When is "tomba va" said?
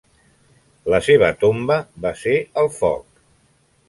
1.43-2.13